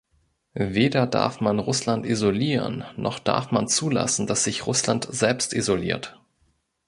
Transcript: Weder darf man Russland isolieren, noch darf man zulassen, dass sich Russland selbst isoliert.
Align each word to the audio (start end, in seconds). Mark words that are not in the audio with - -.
Weder 0.55 1.05
darf 1.05 1.41
man 1.41 1.59
Russland 1.59 2.07
isolieren, 2.07 2.83
noch 2.97 3.19
darf 3.19 3.51
man 3.51 3.67
zulassen, 3.67 4.25
dass 4.25 4.45
sich 4.45 4.65
Russland 4.65 5.07
selbst 5.11 5.53
isoliert. 5.53 6.19